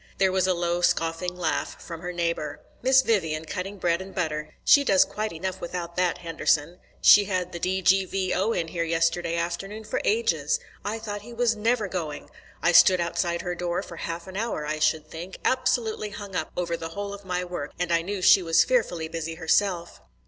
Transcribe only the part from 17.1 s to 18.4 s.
of my work, and I knew